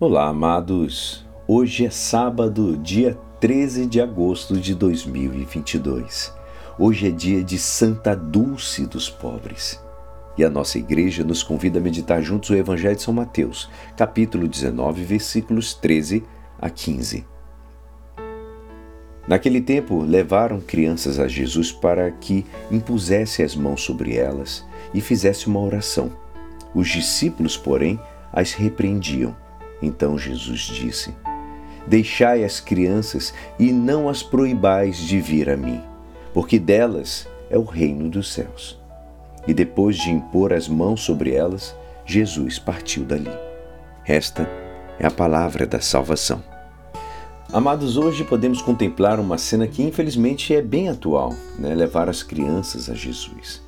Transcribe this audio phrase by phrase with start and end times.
[0.00, 1.26] Olá, amados.
[1.44, 6.32] Hoje é sábado, dia 13 de agosto de 2022.
[6.78, 9.82] Hoje é dia de Santa Dulce dos Pobres.
[10.36, 14.46] E a nossa igreja nos convida a meditar juntos o Evangelho de São Mateus, capítulo
[14.46, 16.22] 19, versículos 13
[16.60, 17.26] a 15.
[19.26, 25.48] Naquele tempo, levaram crianças a Jesus para que impusesse as mãos sobre elas e fizesse
[25.48, 26.12] uma oração.
[26.72, 27.98] Os discípulos, porém,
[28.32, 29.34] as repreendiam.
[29.80, 31.14] Então Jesus disse:
[31.86, 35.80] Deixai as crianças e não as proibais de vir a mim,
[36.34, 38.78] porque delas é o reino dos céus.
[39.46, 43.30] E depois de impor as mãos sobre elas, Jesus partiu dali.
[44.06, 44.48] Esta
[44.98, 46.42] é a palavra da salvação.
[47.50, 51.74] Amados, hoje podemos contemplar uma cena que infelizmente é bem atual, né?
[51.74, 53.62] levar as crianças a Jesus.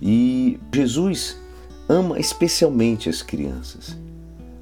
[0.00, 1.38] E Jesus
[1.86, 3.96] ama especialmente as crianças.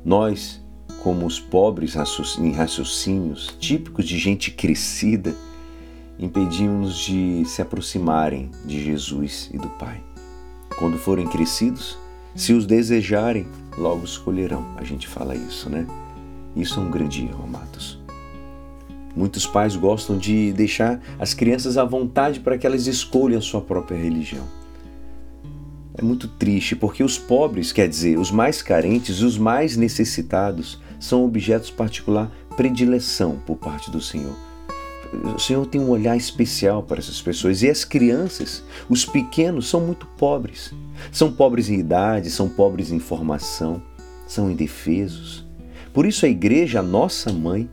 [0.05, 0.61] Nós,
[1.05, 1.95] como os pobres
[2.39, 5.35] em raciocínios típicos de gente crescida,
[6.19, 10.03] impedimos de se aproximarem de Jesus e do Pai.
[10.79, 11.99] Quando forem crescidos,
[12.35, 13.47] se os desejarem,
[13.77, 14.67] logo escolherão.
[14.79, 15.87] A gente fala isso, né?
[16.57, 18.01] Isso é um grande erro, amados.
[19.15, 23.61] Muitos pais gostam de deixar as crianças à vontade para que elas escolham a sua
[23.61, 24.45] própria religião
[25.97, 31.23] é muito triste, porque os pobres, quer dizer, os mais carentes, os mais necessitados, são
[31.23, 34.35] objetos particular predileção por parte do Senhor.
[35.35, 37.63] O Senhor tem um olhar especial para essas pessoas.
[37.63, 40.73] E as crianças, os pequenos, são muito pobres.
[41.13, 43.83] São pobres em idade, são pobres em formação,
[44.27, 45.45] são indefesos.
[45.93, 47.69] Por isso a igreja, a nossa mãe,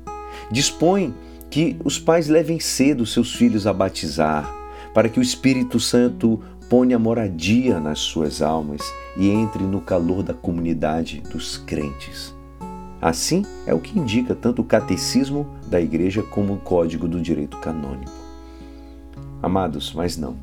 [0.52, 1.14] dispõe
[1.50, 4.54] que os pais levem cedo seus filhos a batizar,
[4.94, 8.82] para que o Espírito Santo ponha moradia nas suas almas
[9.18, 12.41] e entre no calor da comunidade dos crentes.
[13.02, 17.58] Assim é o que indica tanto o catecismo da Igreja como o Código do Direito
[17.58, 18.12] Canônico.
[19.42, 20.36] Amados, mas não.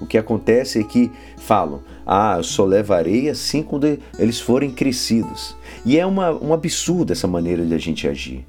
[0.00, 5.56] O que acontece é que falam, ah, eu só levarei assim quando eles forem crescidos.
[5.84, 8.44] E é uma, um absurdo essa maneira de a gente agir.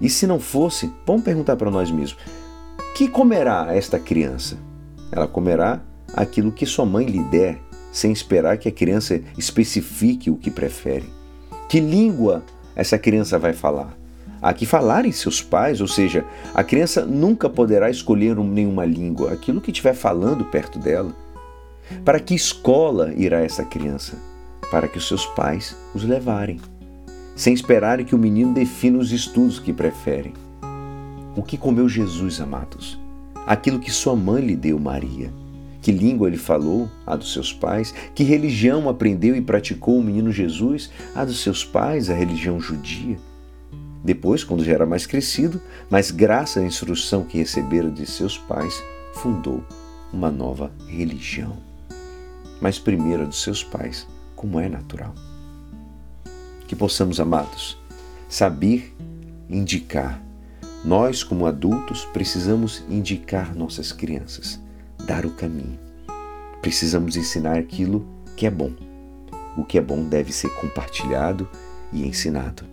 [0.00, 2.16] E se não fosse, vamos perguntar para nós mesmos:
[2.94, 4.56] que comerá esta criança?
[5.10, 5.82] Ela comerá
[6.14, 7.60] aquilo que sua mãe lhe der,
[7.90, 11.10] sem esperar que a criança especifique o que prefere.
[11.68, 13.96] Que língua essa criança vai falar?
[14.40, 19.32] Há que falar em seus pais, ou seja, a criança nunca poderá escolher nenhuma língua,
[19.32, 21.14] aquilo que estiver falando perto dela.
[22.04, 24.18] Para que escola irá essa criança?
[24.70, 26.60] Para que os seus pais os levarem,
[27.36, 30.32] sem esperarem que o menino defina os estudos que preferem.
[31.36, 32.98] O que comeu Jesus, amados?
[33.46, 35.41] Aquilo que sua mãe lhe deu, Maria.
[35.82, 36.88] Que língua ele falou?
[37.04, 37.92] A dos seus pais.
[38.14, 40.90] Que religião aprendeu e praticou o menino Jesus?
[41.12, 43.18] A dos seus pais, a religião judia.
[44.04, 45.60] Depois, quando já era mais crescido,
[45.90, 48.80] mas graças à instrução que recebera de seus pais,
[49.14, 49.62] fundou
[50.12, 51.56] uma nova religião.
[52.60, 54.06] Mas primeiro a dos seus pais,
[54.36, 55.12] como é natural.
[56.68, 57.76] Que possamos, amados,
[58.28, 58.94] saber
[59.50, 60.22] indicar.
[60.84, 64.61] Nós, como adultos, precisamos indicar nossas crianças
[65.06, 65.78] dar o caminho.
[66.60, 68.72] Precisamos ensinar aquilo que é bom.
[69.56, 71.48] O que é bom deve ser compartilhado
[71.92, 72.64] e ensinado.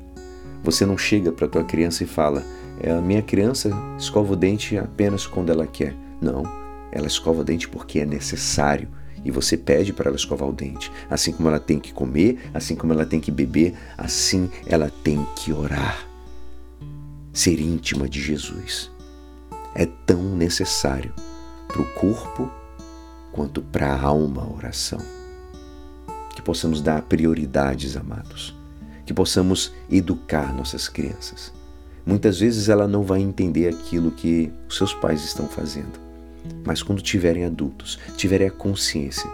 [0.64, 2.44] Você não chega para tua criança e fala:
[2.82, 5.96] é, "A minha criança escova o dente apenas quando ela quer".
[6.22, 6.44] Não,
[6.92, 8.88] ela escova o dente porque é necessário
[9.24, 10.92] e você pede para ela escovar o dente.
[11.10, 15.26] Assim como ela tem que comer, assim como ela tem que beber, assim ela tem
[15.36, 16.08] que orar.
[17.34, 18.92] Ser íntima de Jesus
[19.76, 21.14] é tão necessário
[21.70, 22.52] para o corpo
[23.32, 25.00] quanto para a alma a oração.
[26.36, 28.56] Que possamos dar prioridades, amados.
[29.06, 31.54] Que possamos educar nossas crianças.
[32.06, 36.00] Muitas vezes ela não vai entender aquilo que os seus pais estão fazendo.
[36.66, 39.30] Mas quando tiverem adultos, tiverem a consciência,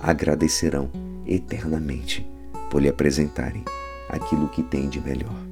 [0.00, 0.90] agradecerão
[1.26, 2.26] eternamente
[2.70, 3.64] por lhe apresentarem
[4.08, 5.51] aquilo que tem de melhor.